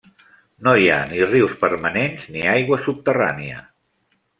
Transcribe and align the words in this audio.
No 0.67 0.73
hi 0.83 0.89
ha 0.93 0.97
ni 1.11 1.21
rius 1.33 1.53
permanents 1.67 2.27
ni 2.33 2.45
aigua 2.59 2.85
subterrània. 2.91 3.67